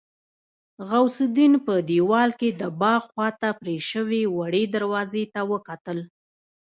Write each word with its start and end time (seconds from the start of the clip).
غوث 0.87 1.15
الدين 1.27 1.53
په 1.65 1.73
دېوال 1.89 2.29
کې 2.39 2.49
د 2.61 2.63
باغ 2.81 3.01
خواته 3.11 3.49
پرې 3.61 3.75
شوې 3.89 4.21
وړې 4.37 4.63
دروازې 4.75 5.23
ته 5.33 5.41
وکتل. 5.51 5.99